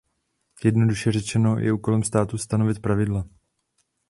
Jednoduše 0.63 1.11
řečeno 1.11 1.57
je 1.59 1.73
úkolem 1.73 2.03
státu 2.03 2.37
stanovit 2.37 2.79
pravidla. 2.79 3.25